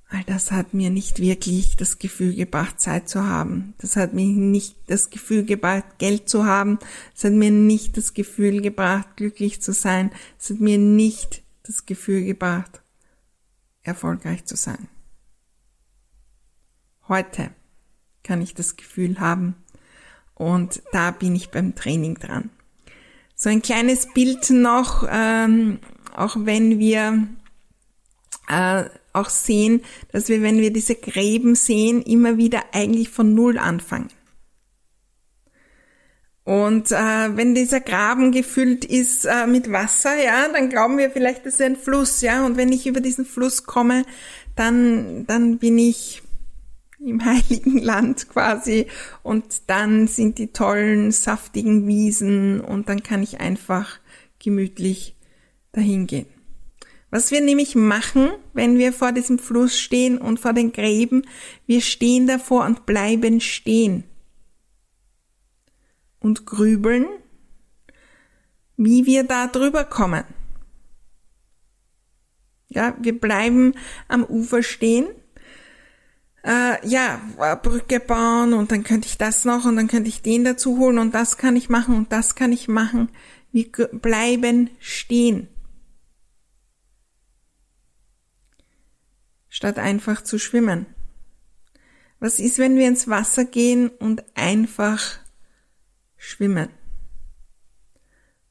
All 0.08 0.22
das 0.24 0.52
hat 0.52 0.74
mir 0.74 0.90
nicht 0.90 1.20
wirklich 1.20 1.76
das 1.76 1.98
Gefühl 1.98 2.34
gebracht, 2.34 2.78
Zeit 2.78 3.08
zu 3.08 3.26
haben. 3.26 3.72
Das 3.78 3.96
hat 3.96 4.12
mir 4.12 4.26
nicht 4.26 4.76
das 4.86 5.08
Gefühl 5.08 5.44
gebracht, 5.44 5.84
Geld 5.96 6.28
zu 6.28 6.44
haben. 6.44 6.78
Es 7.16 7.24
hat 7.24 7.32
mir 7.32 7.50
nicht 7.50 7.96
das 7.96 8.12
Gefühl 8.12 8.60
gebracht, 8.60 9.16
glücklich 9.16 9.62
zu 9.62 9.72
sein. 9.72 10.10
Es 10.38 10.50
hat 10.50 10.60
mir 10.60 10.76
nicht 10.76 11.42
das 11.62 11.86
Gefühl 11.86 12.24
gebracht, 12.24 12.81
erfolgreich 13.82 14.44
zu 14.44 14.56
sein. 14.56 14.88
Heute 17.08 17.50
kann 18.22 18.40
ich 18.40 18.54
das 18.54 18.76
Gefühl 18.76 19.18
haben, 19.20 19.56
und 20.34 20.82
da 20.92 21.10
bin 21.10 21.36
ich 21.36 21.50
beim 21.50 21.74
Training 21.74 22.16
dran. 22.16 22.50
So 23.34 23.48
ein 23.48 23.62
kleines 23.62 24.12
Bild 24.12 24.50
noch, 24.50 25.06
ähm, 25.08 25.78
auch 26.16 26.36
wenn 26.38 26.78
wir 26.78 27.28
äh, 28.48 28.84
auch 29.12 29.28
sehen, 29.28 29.82
dass 30.10 30.28
wir, 30.28 30.42
wenn 30.42 30.58
wir 30.58 30.72
diese 30.72 30.94
Gräben 30.94 31.54
sehen, 31.54 32.02
immer 32.02 32.38
wieder 32.38 32.62
eigentlich 32.72 33.08
von 33.10 33.34
Null 33.34 33.58
anfangen. 33.58 34.08
Und 36.52 36.92
äh, 36.92 37.34
wenn 37.34 37.54
dieser 37.54 37.80
Graben 37.80 38.30
gefüllt 38.30 38.84
ist 38.84 39.24
äh, 39.24 39.46
mit 39.46 39.72
Wasser, 39.72 40.22
ja, 40.22 40.48
dann 40.52 40.68
glauben 40.68 40.98
wir 40.98 41.10
vielleicht, 41.10 41.46
das 41.46 41.54
ist 41.54 41.62
ein 41.62 41.76
Fluss, 41.76 42.20
ja. 42.20 42.44
Und 42.44 42.58
wenn 42.58 42.70
ich 42.72 42.86
über 42.86 43.00
diesen 43.00 43.24
Fluss 43.24 43.64
komme, 43.64 44.04
dann 44.54 45.24
dann 45.26 45.56
bin 45.56 45.78
ich 45.78 46.22
im 47.00 47.24
heiligen 47.24 47.78
Land 47.78 48.28
quasi 48.28 48.86
und 49.22 49.62
dann 49.68 50.08
sind 50.08 50.36
die 50.36 50.48
tollen, 50.48 51.10
saftigen 51.10 51.86
Wiesen 51.86 52.60
und 52.60 52.90
dann 52.90 53.02
kann 53.02 53.22
ich 53.22 53.40
einfach 53.40 53.98
gemütlich 54.38 55.16
dahin 55.72 56.06
gehen. 56.06 56.26
Was 57.10 57.30
wir 57.30 57.40
nämlich 57.40 57.76
machen, 57.76 58.28
wenn 58.52 58.76
wir 58.76 58.92
vor 58.92 59.12
diesem 59.12 59.38
Fluss 59.38 59.78
stehen 59.78 60.18
und 60.18 60.38
vor 60.38 60.52
den 60.52 60.72
Gräben, 60.72 61.22
wir 61.64 61.80
stehen 61.80 62.26
davor 62.26 62.66
und 62.66 62.84
bleiben 62.84 63.40
stehen 63.40 64.04
und 66.22 66.46
grübeln, 66.46 67.06
wie 68.76 69.06
wir 69.06 69.24
da 69.24 69.46
drüber 69.46 69.84
kommen. 69.84 70.24
Ja, 72.68 72.96
wir 73.00 73.18
bleiben 73.18 73.74
am 74.08 74.24
Ufer 74.24 74.62
stehen. 74.62 75.08
Äh, 76.44 76.86
ja, 76.88 77.20
Brücke 77.62 78.00
bauen 78.00 78.52
und 78.52 78.72
dann 78.72 78.82
könnte 78.82 79.06
ich 79.06 79.18
das 79.18 79.44
noch 79.44 79.64
und 79.64 79.76
dann 79.76 79.88
könnte 79.88 80.08
ich 80.08 80.22
den 80.22 80.44
dazu 80.44 80.78
holen 80.78 80.98
und 80.98 81.14
das 81.14 81.36
kann 81.36 81.54
ich 81.54 81.68
machen 81.68 81.96
und 81.96 82.12
das 82.12 82.34
kann 82.34 82.50
ich 82.50 82.66
machen. 82.66 83.10
Wir 83.52 83.70
bleiben 83.70 84.70
stehen. 84.80 85.48
Statt 89.48 89.78
einfach 89.78 90.22
zu 90.22 90.38
schwimmen. 90.38 90.86
Was 92.18 92.38
ist, 92.38 92.58
wenn 92.58 92.76
wir 92.76 92.88
ins 92.88 93.08
Wasser 93.08 93.44
gehen 93.44 93.88
und 93.88 94.24
einfach 94.34 95.21
schwimmen? 96.22 96.68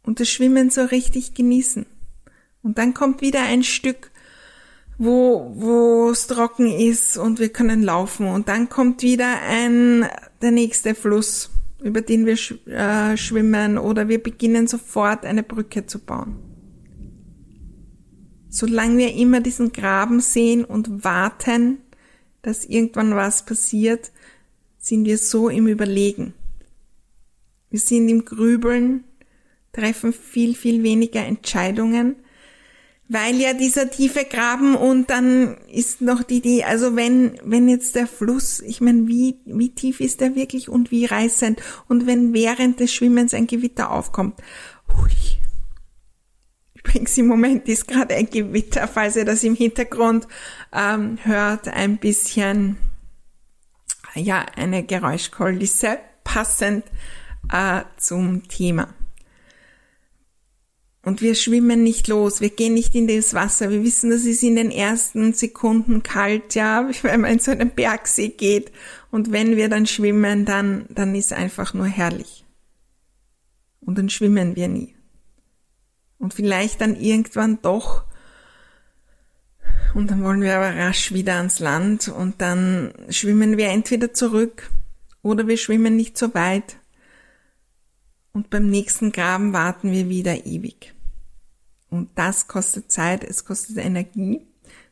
Und 0.04 0.20
das 0.20 0.30
Schwimmen 0.30 0.70
so 0.70 0.84
richtig 0.84 1.34
genießen. 1.34 1.86
Und 2.63 2.78
dann 2.78 2.94
kommt 2.94 3.22
wieder 3.22 3.42
ein 3.44 3.63
Stück, 3.63 4.12
wo, 4.98 5.51
wo 5.56 6.10
es 6.12 6.28
trocken 6.28 6.68
ist 6.68 7.18
und 7.18 7.40
wir 7.40 7.50
können 7.50 7.82
laufen. 7.82 8.28
Und 8.28 8.48
dann 8.48 8.70
kommt 8.70 9.01
wieder 9.01 9.42
ein, 9.42 10.06
der 10.42 10.51
nächste 10.51 10.96
Fluss, 10.96 11.50
über 11.82 12.01
den 12.01 12.25
wir 12.25 12.36
sch 12.36 12.54
äh, 12.68 13.18
schwimmen 13.18 13.78
oder 13.78 14.08
wir 14.10 14.22
beginnen 14.22 14.68
sofort 14.68 15.25
eine 15.25 15.44
Brücke 15.44 15.86
zu 15.86 16.00
bauen. 16.00 16.38
Solange 18.50 18.98
wir 18.98 19.16
immer 19.16 19.40
diesen 19.40 19.72
Graben 19.72 20.20
sehen 20.20 20.66
und 20.66 21.04
warten, 21.04 21.78
dass 22.42 22.66
irgendwann 22.66 23.16
was 23.16 23.46
passiert, 23.46 24.12
sind 24.78 25.06
wir 25.06 25.18
so 25.18 25.48
im 25.48 25.68
Überlegen. 25.68 26.34
Wir 27.72 27.80
sind 27.80 28.10
im 28.10 28.25
Grübeln, 28.25 29.06
treffen 29.72 30.12
viel, 30.13 30.56
viel 30.56 30.84
weniger 30.84 31.25
Entscheidungen, 31.25 32.18
weil 33.08 33.36
ja 33.38 33.54
dieser 33.54 33.90
tiefe 33.90 34.25
Graben 34.25 34.75
und 34.75 35.10
dann 35.10 35.58
ist 35.72 36.01
noch 36.01 36.24
die 36.24 36.38
Idee, 36.38 36.63
also 36.66 36.96
wenn, 36.96 37.40
wenn 37.44 37.70
jetzt 37.70 37.96
der 37.96 38.08
Fluss, 38.08 38.60
ich 38.60 38.82
meine, 38.82 39.08
wie, 39.08 39.40
wie 39.46 39.74
tief 39.74 40.01
ist 40.01 40.20
der 40.20 40.36
wirklich 40.36 40.70
und 40.70 40.92
wie 40.92 41.06
reißend 41.06 41.62
und 41.88 42.08
wenn 42.08 42.34
während 42.34 42.80
des 42.82 42.94
Schwimmens 42.94 43.34
ein 43.34 43.48
Gewitter 43.48 43.92
aufkommt, 43.92 44.36
hui. 44.96 45.12
Übrigens 46.74 47.18
im 47.18 47.28
Moment 47.28 47.70
ist 47.70 47.88
gerade 47.88 48.16
ein 48.16 48.30
Gewitter, 48.30 48.88
falls 48.88 49.16
ihr 49.16 49.25
das 49.25 49.44
im 49.44 49.56
Hintergrund 49.56 50.28
ähm, 50.74 51.20
hört, 51.24 51.68
ein 51.70 51.98
bisschen, 51.98 52.78
ja, 54.16 54.46
eine 54.56 54.84
Geräuschkulisse 54.84 56.00
passend 56.24 56.84
äh, 57.50 57.81
zum 57.98 58.48
Thema. 58.48 58.93
Und 61.03 61.21
wir 61.21 61.33
schwimmen 61.33 61.81
nicht 61.83 62.07
los, 62.07 62.41
wir 62.41 62.51
gehen 62.51 62.75
nicht 62.75 62.93
in 62.93 63.07
das 63.07 63.33
Wasser. 63.33 63.71
Wir 63.71 63.83
wissen, 63.83 64.12
das 64.12 64.25
ist 64.25 64.43
in 64.43 64.55
den 64.55 64.69
ersten 64.69 65.33
Sekunden 65.33 66.03
kalt, 66.03 66.53
ja, 66.53 66.88
wenn 67.01 67.21
man 67.21 67.31
in 67.31 67.39
so 67.39 67.51
einen 67.51 67.71
Bergsee 67.71 68.29
geht. 68.29 68.71
Und 69.10 69.31
wenn 69.31 69.55
wir 69.55 69.67
dann 69.67 69.88
schwimmen, 69.88 70.45
dann, 70.45 70.86
dann 70.89 71.15
ist 71.15 71.33
einfach 71.33 71.74
nur 71.74 71.88
herrlich. 71.88 72.45
Und 73.79 73.98
dann 73.98 74.10
schwimmen 74.10 74.55
wir 74.55 74.67
nie. 74.67 74.95
Und 76.19 76.36
vielleicht 76.36 76.81
dann 76.81 76.95
irgendwann 76.95 77.60
doch. 77.63 78.03
Und 79.95 80.12
dann 80.12 80.24
wollen 80.24 80.41
wir 80.41 80.55
aber 80.55 80.75
rasch 80.75 81.12
wieder 81.12 81.38
ans 81.38 81.60
Land 81.60 82.07
und 82.07 82.41
dann 82.41 82.93
schwimmen 83.10 83.57
wir 83.57 83.69
entweder 83.69 84.13
zurück 84.13 84.69
oder 85.24 85.48
wir 85.48 85.57
schwimmen 85.57 85.95
nicht 85.95 86.18
so 86.18 86.33
weit 86.33 86.77
und 88.33 88.50
beim 88.50 88.70
nächsten 88.70 89.11
Graben 89.11 89.53
warten 89.53 89.91
wir 89.91 90.09
wieder 90.09 90.46
ewig. 90.46 90.94
Und 91.89 92.09
das 92.15 92.48
kostet 92.48 92.91
Zeit, 92.91 93.24
es 93.24 93.44
kostet 93.44 93.77
Energie, 93.77 94.46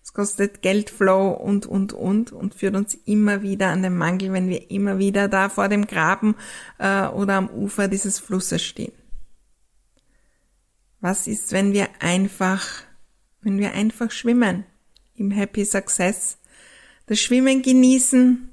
es 0.04 0.14
kostet 0.14 0.62
Geldflow 0.62 1.32
und, 1.32 1.66
und, 1.66 1.94
und 1.94 2.32
und 2.32 2.56
führt 2.56 2.76
uns 2.76 2.96
immer 3.06 3.42
wieder 3.42 3.68
an 3.68 3.84
den 3.84 3.98
Mangel, 3.98 4.34
wenn 4.34 4.50
wir 4.50 4.70
immer 4.70 4.98
wieder 4.98 5.28
da 5.28 5.50
vor 5.50 5.70
dem 5.70 5.88
Graben 5.88 6.36
äh, 6.78 7.06
oder 7.08 7.36
am 7.36 7.50
Ufer 7.50 7.88
dieses 7.88 8.20
Flusses 8.20 8.62
stehen. 8.62 8.92
Was 11.00 11.28
ist, 11.28 11.54
wenn 11.54 11.72
wir 11.72 11.88
einfach, 12.00 12.68
wenn 13.42 13.58
wir 13.60 13.74
einfach 13.74 14.12
schwimmen 14.12 14.66
im 15.16 15.32
Happy 15.32 15.64
Success, 15.64 16.38
das 17.06 17.20
Schwimmen 17.20 17.62
genießen 17.62 18.50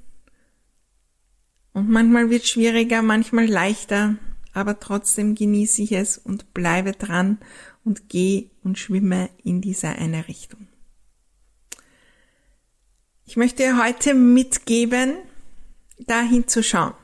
und 1.73 1.91
manchmal 1.91 2.31
wird 2.31 2.47
schwieriger, 2.47 3.03
manchmal 3.03 3.47
leichter, 3.47 4.17
aber 4.57 4.81
trotzdem 4.81 5.35
genieße 5.35 5.83
ich 5.83 5.93
es 5.93 6.17
und 6.17 6.55
bleibe 6.55 6.93
dran 6.93 7.37
und 7.85 8.09
gehe 8.09 8.49
und 8.65 8.79
schwimme 8.79 9.29
in 9.45 9.61
dieser 9.61 9.97
eine 9.97 10.29
Richtung. 10.29 10.67
Ich 13.27 13.37
möchte 13.37 13.77
heute 13.77 14.15
mitgeben, 14.15 15.19
dahin 15.99 16.49
zu 16.49 16.63
schauen. 16.63 16.95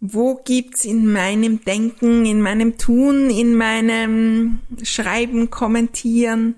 Wo 0.00 0.34
gibt's 0.34 0.84
in 0.84 1.10
meinem 1.10 1.64
Denken, 1.64 2.26
in 2.26 2.42
meinem 2.42 2.76
Tun, 2.76 3.30
in 3.30 3.56
meinem 3.56 4.60
Schreiben, 4.82 5.48
Kommentieren 5.48 6.56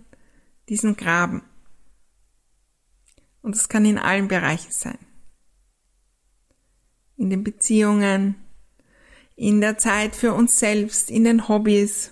diesen 0.68 0.96
Graben? 0.96 1.42
Und 3.40 3.54
es 3.54 3.68
kann 3.68 3.84
in 3.84 3.98
allen 3.98 4.26
Bereichen 4.26 4.72
sein. 4.72 4.98
In 7.16 7.30
den 7.30 7.44
Beziehungen, 7.44 8.34
in 9.40 9.62
der 9.62 9.78
Zeit 9.78 10.14
für 10.14 10.34
uns 10.34 10.58
selbst, 10.58 11.10
in 11.10 11.24
den 11.24 11.48
Hobbys, 11.48 12.10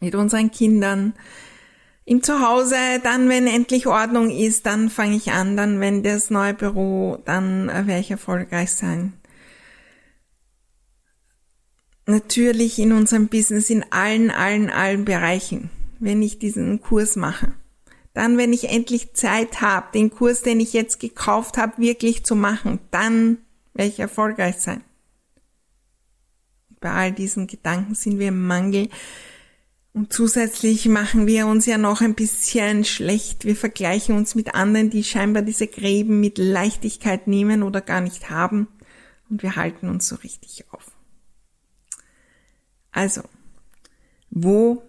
mit 0.00 0.14
unseren 0.14 0.50
Kindern, 0.50 1.12
im 2.06 2.22
Zuhause, 2.22 2.76
dann 3.02 3.28
wenn 3.28 3.46
endlich 3.46 3.86
Ordnung 3.86 4.30
ist, 4.30 4.64
dann 4.64 4.88
fange 4.88 5.16
ich 5.16 5.30
an, 5.30 5.58
dann 5.58 5.78
wenn 5.78 6.02
das 6.02 6.30
neue 6.30 6.54
Büro, 6.54 7.18
dann 7.26 7.66
werde 7.66 8.00
ich 8.00 8.10
erfolgreich 8.10 8.72
sein. 8.72 9.12
Natürlich 12.06 12.78
in 12.78 12.92
unserem 12.92 13.28
Business, 13.28 13.68
in 13.68 13.84
allen, 13.92 14.30
allen, 14.30 14.70
allen 14.70 15.04
Bereichen, 15.04 15.68
wenn 15.98 16.22
ich 16.22 16.38
diesen 16.38 16.80
Kurs 16.80 17.16
mache. 17.16 17.52
Dann, 18.14 18.38
wenn 18.38 18.54
ich 18.54 18.70
endlich 18.70 19.12
Zeit 19.12 19.60
habe, 19.60 19.88
den 19.92 20.08
Kurs, 20.08 20.40
den 20.40 20.60
ich 20.60 20.72
jetzt 20.72 20.98
gekauft 20.98 21.58
habe, 21.58 21.76
wirklich 21.76 22.24
zu 22.24 22.34
machen, 22.34 22.80
dann 22.90 23.36
werde 23.74 23.90
ich 23.90 24.00
erfolgreich 24.00 24.56
sein 24.56 24.82
bei 26.80 26.90
all 26.90 27.12
diesen 27.12 27.46
Gedanken 27.46 27.94
sind 27.94 28.18
wir 28.18 28.28
im 28.28 28.46
Mangel. 28.46 28.88
Und 29.92 30.12
zusätzlich 30.12 30.86
machen 30.86 31.26
wir 31.26 31.46
uns 31.46 31.66
ja 31.66 31.76
noch 31.76 32.00
ein 32.00 32.14
bisschen 32.14 32.84
schlecht. 32.84 33.44
Wir 33.44 33.56
vergleichen 33.56 34.16
uns 34.16 34.34
mit 34.34 34.54
anderen, 34.54 34.88
die 34.88 35.02
scheinbar 35.02 35.42
diese 35.42 35.66
Gräben 35.66 36.20
mit 36.20 36.38
Leichtigkeit 36.38 37.26
nehmen 37.26 37.62
oder 37.62 37.80
gar 37.80 38.00
nicht 38.00 38.30
haben. 38.30 38.68
Und 39.28 39.42
wir 39.42 39.56
halten 39.56 39.88
uns 39.88 40.08
so 40.08 40.16
richtig 40.16 40.64
auf. 40.70 40.92
Also, 42.92 43.22
wo 44.30 44.82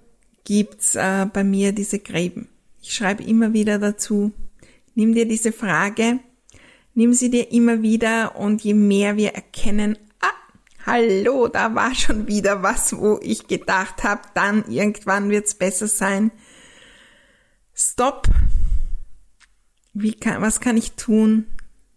gibt's 0.44 0.96
äh, 0.96 1.26
bei 1.32 1.44
mir 1.44 1.72
diese 1.72 2.00
Gräben? 2.00 2.48
Ich 2.82 2.94
schreibe 2.94 3.24
immer 3.24 3.54
wieder 3.54 3.80
dazu. 3.80 4.32
Nimm 4.96 5.14
dir 5.14 5.28
diese 5.28 5.52
Frage, 5.52 6.20
nimm 6.94 7.14
sie 7.14 7.30
dir 7.30 7.52
immer 7.52 7.82
wieder 7.82 8.36
und 8.36 8.64
je 8.64 8.74
mehr 8.74 9.18
wir 9.18 9.34
erkennen, 9.34 9.98
hallo, 10.86 11.48
da 11.48 11.76
war 11.76 11.94
schon 11.96 12.28
wieder 12.28 12.64
was, 12.64 12.96
wo 12.98 13.20
ich 13.22 13.48
gedacht 13.48 14.04
habe, 14.04 14.22
dann 14.34 14.66
irgendwann 14.70 15.30
wird's 15.30 15.56
besser 15.56 15.88
sein. 15.88 16.32
Stopp. 17.74 18.28
Wie 19.94 20.14
kann, 20.14 20.42
was 20.42 20.60
kann 20.62 20.78
ich 20.78 20.94
tun, 20.94 21.48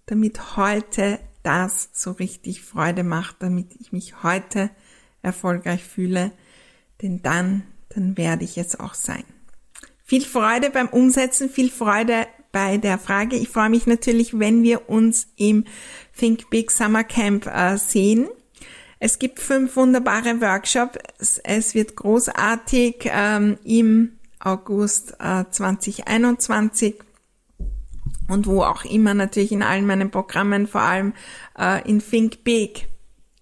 damit 0.07 0.57
heute 0.57 1.20
das 1.42 1.90
so 1.92 2.12
richtig 2.12 2.62
Freude 2.62 3.05
macht, 3.05 3.37
damit 3.40 3.75
ich 3.79 3.92
mich 3.92 4.23
heute 4.23 4.70
erfolgreich 5.23 5.85
fühle? 5.85 6.33
Denn 7.03 7.23
dann, 7.23 7.62
dann 7.90 8.16
werde 8.16 8.44
ich 8.44 8.59
es 8.59 8.79
auch 8.79 8.94
sein. 8.94 9.25
Viel 10.05 10.25
Freude 10.25 10.70
beim 10.70 10.88
Umsetzen, 10.88 11.49
viel 11.49 11.70
Freude 11.70 12.27
bei 12.53 12.79
der 12.79 12.99
Frage. 12.99 13.37
Ich 13.37 13.49
freue 13.49 13.70
mich 13.70 13.87
natürlich, 13.87 14.38
wenn 14.38 14.62
wir 14.62 14.88
uns 14.88 15.29
im 15.37 15.64
Think 16.16 16.51
Big 16.51 16.70
Summer 16.70 17.05
Camp 17.05 17.47
äh, 17.47 17.77
sehen. 17.79 18.29
Es 19.07 19.19
gibt 19.19 19.38
fünf 19.38 19.77
wunderbare 19.77 20.40
Workshops. 20.40 21.38
Es 21.45 21.75
wird 21.75 21.95
großartig 21.95 23.11
ähm, 23.12 23.59
im 23.62 24.12
August 24.38 25.17
äh, 25.21 25.45
2021 25.51 26.95
und 28.29 28.47
wo 28.47 28.62
auch 28.62 28.87
immer 28.87 29.12
natürlich 29.12 29.53
in 29.53 29.62
allen 29.62 29.85
meinen 29.85 30.11
Programmen, 30.11 30.67
vor 30.67 30.81
allem 30.81 31.12
äh, 31.59 31.87
in 31.87 32.01
Think 32.01 32.45
Big, 32.45 32.88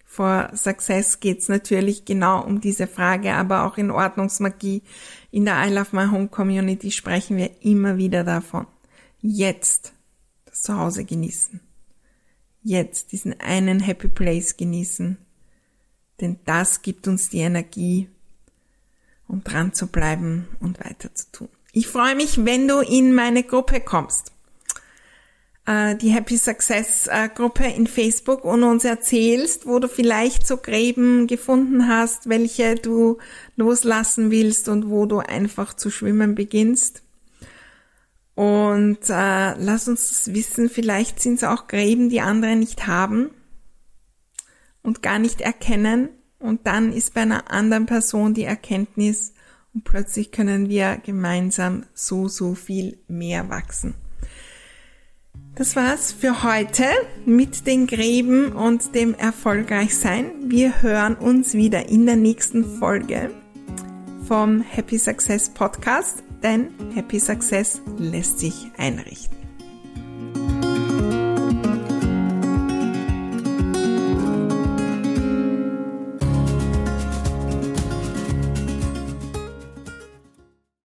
for 0.05 0.51
Success 0.53 1.20
geht's 1.20 1.48
natürlich 1.48 2.05
genau 2.05 2.42
um 2.42 2.61
diese 2.61 2.88
Frage, 2.88 3.33
aber 3.33 3.64
auch 3.64 3.79
in 3.79 3.92
Ordnungsmagie 3.92 4.83
in 5.31 5.44
der 5.44 5.64
I 5.64 5.72
Love 5.72 5.94
My 5.94 6.07
Home 6.11 6.27
Community 6.27 6.90
sprechen 6.90 7.37
wir 7.37 7.51
immer 7.61 7.98
wieder 7.98 8.25
davon. 8.25 8.66
Jetzt 9.20 9.92
das 10.44 10.62
Zuhause 10.62 11.05
genießen. 11.05 11.61
Jetzt 12.64 13.12
diesen 13.12 13.38
einen 13.38 13.79
Happy 13.79 14.09
Place 14.09 14.57
genießen. 14.57 15.18
Denn 16.20 16.38
das 16.44 16.83
gibt 16.83 17.09
uns 17.09 17.29
die 17.29 17.40
Energie, 17.40 18.09
um 19.29 19.42
dran 19.42 19.72
zu 19.75 19.87
bleiben 19.87 20.48
und 20.61 20.79
weiter 20.85 21.14
zu 21.14 21.27
tun. 21.33 21.48
Ich 21.72 21.88
freue 21.88 22.14
mich, 22.14 22.44
wenn 22.44 22.68
du 22.68 22.81
in 22.81 23.14
meine 23.14 23.42
Gruppe 23.42 23.81
kommst. 23.81 24.33
Äh, 25.64 25.96
die 25.96 26.11
Happy 26.11 26.37
Success 26.37 27.07
äh, 27.07 27.29
Gruppe 27.35 27.64
in 27.64 27.87
Facebook 27.87 28.44
und 28.44 28.62
uns 28.62 28.85
erzählst, 28.85 29.66
wo 29.66 29.79
du 29.79 29.88
vielleicht 29.88 30.46
so 30.46 30.59
Gräben 30.59 31.27
gefunden 31.27 31.88
hast, 31.88 32.29
welche 32.29 32.75
du 32.75 33.18
loslassen 33.57 34.31
willst 34.31 34.68
und 34.68 34.90
wo 34.90 35.07
du 35.07 35.20
einfach 35.20 35.75
zu 35.75 35.90
schwimmen 35.90 36.35
beginnst. 36.35 37.03
Und 38.35 38.98
äh, 39.09 39.55
lass 39.55 39.88
uns 39.88 40.09
das 40.09 40.35
wissen, 40.35 40.68
vielleicht 40.68 41.20
sind 41.20 41.37
es 41.37 41.44
auch 41.44 41.68
Gräben, 41.68 42.09
die 42.09 42.20
andere 42.20 42.57
nicht 42.57 42.87
haben 42.87 43.31
und 44.83 45.03
gar 45.03 45.18
nicht 45.18 45.40
erkennen. 45.40 46.09
Und 46.38 46.66
dann 46.66 46.92
ist 46.92 47.14
bei 47.14 47.23
einer 47.23 47.51
anderen 47.51 47.87
Person 47.87 48.35
die 48.35 48.45
Erkenntnis 48.45 49.33
und 49.75 49.85
plötzlich 49.85 50.33
können 50.33 50.68
wir 50.68 50.99
gemeinsam 51.05 51.85
so, 51.95 52.29
so 52.29 52.55
viel 52.55 52.99
mehr 53.09 53.49
wachsen. 53.49 53.95
Das 55.55 55.77
war's 55.77 56.12
für 56.12 56.42
heute 56.42 56.85
mit 57.27 57.66
den 57.66 57.87
Gräben 57.87 58.53
und 58.53 58.95
dem 58.95 59.14
Erfolgreichsein. 59.14 60.31
Wir 60.51 60.83
hören 60.83 61.14
uns 61.14 61.55
wieder 61.55 61.88
in 61.88 62.07
der 62.07 62.16
nächsten 62.16 62.64
Folge 62.79 63.31
vom 64.27 64.62
Happy 64.62 64.99
Success 64.99 65.51
Podcast, 65.51 66.23
denn 66.42 66.68
Happy 66.95 67.21
Success 67.21 67.83
lässt 67.99 68.38
sich 68.38 68.71
einrichten. 68.79 69.41